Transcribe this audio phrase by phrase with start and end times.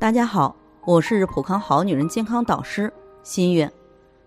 [0.00, 2.90] 大家好，我是普康好女人健康导师
[3.22, 3.70] 新月。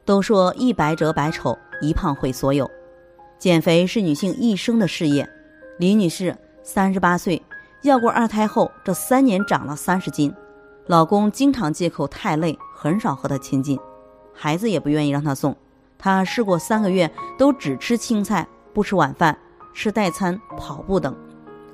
[0.05, 2.69] 都说一白遮百丑，一胖毁所有。
[3.39, 5.27] 减肥是女性一生的事业。
[5.79, 7.41] 李女士三十八岁，
[7.81, 10.31] 要过二胎后，这三年长了三十斤。
[10.85, 13.79] 老公经常借口太累，很少和她亲近，
[14.31, 15.57] 孩子也不愿意让她送。
[15.97, 19.35] 她试过三个月，都只吃青菜，不吃晚饭，
[19.73, 21.17] 吃代餐、跑步等。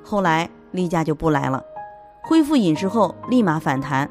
[0.02, 1.62] 后来例假就不来了。
[2.22, 4.08] 恢复饮食后立马反弹，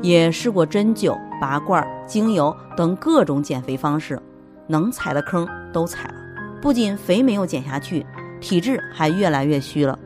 [0.00, 4.20] 也试过针灸、拔罐、精油等各种减肥方式，
[4.66, 6.14] 能踩的坑都踩了。
[6.60, 8.04] 不仅肥没有减下去，
[8.40, 9.98] 体质还越来越虚了，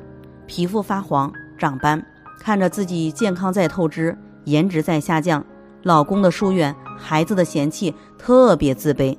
[0.46, 2.04] 皮肤发黄、长斑，
[2.40, 5.44] 看着自己健康在透支，颜值在下降，
[5.82, 9.16] 老公的疏远、孩子的嫌弃，特别自卑。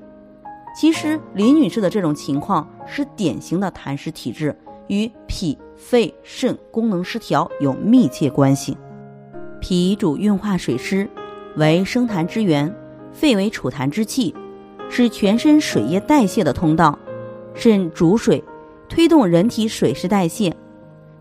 [0.76, 4.56] 其实林女士的这种情况是典型的痰湿体质。
[4.88, 8.78] 与脾、肺、肾功能失调有密切关系。
[9.60, 11.10] 脾主运化水湿，
[11.56, 12.72] 为生痰之源；
[13.12, 14.34] 肺为储痰之器，
[14.90, 16.98] 是全身水液代谢的通道。
[17.54, 18.44] 肾主水，
[18.88, 20.56] 推动人体水湿代谢。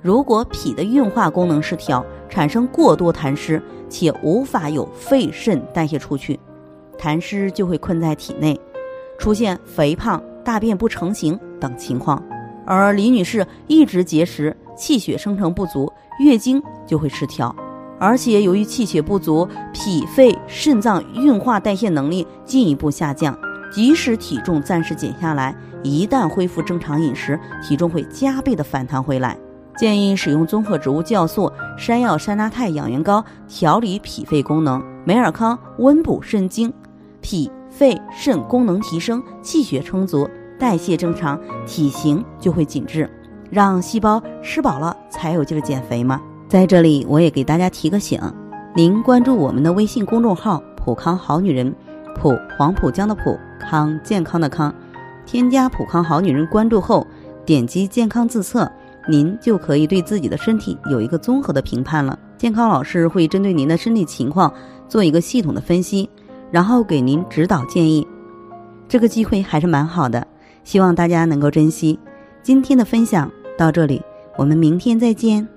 [0.03, 6.39] 如果脾的运化功能失调，产生过多痰湿，且无法由肺肾代谢出去，
[6.99, 8.61] 痰湿就会困在体内，
[9.19, 12.23] 出现肥胖、大便不成形等情况。
[12.67, 17.55] 而李女士一直节食，气血生成不足，月经就会失调，
[17.99, 23.39] 而且由于气血不足，脾肺肾脏运化代谢能力进一步下降。
[23.73, 29.37] 即使体重暂时减下来，一旦恢复正常饮食，体重会加倍的反弹回来。
[29.77, 36.73] 建议使用综合植物酵素、山药山楂肽养元膏调理脾肺功能，美尔康温补肾精，
[37.21, 40.27] 脾肺肾功能提升，气血充足。
[40.59, 43.09] 代谢正常，体型就会紧致，
[43.51, 46.21] 让细胞吃饱了才有劲儿减肥嘛。
[46.49, 48.21] 在这里，我也给大家提个醒：
[48.75, 51.75] 您关注我们的微信公众号“普康好女人”，
[52.15, 54.73] 普黄浦江的普康健康的康，
[55.27, 57.07] 添加“普康好女人”关注后，
[57.45, 58.71] 点击健康自测，
[59.09, 62.19] 您就可以对自己的身体有一个综合的评判了。
[62.39, 64.53] 健康老师会针对您的身体情况
[64.89, 66.09] 做一个系统的分析，
[66.51, 68.07] 然后给您指导建议。
[68.89, 70.25] 这个机会还是蛮好的。
[70.67, 71.97] 希望大家能够珍惜
[72.43, 73.31] 今天的分享。
[73.57, 74.03] 到这里，
[74.37, 75.49] 我们明天再见。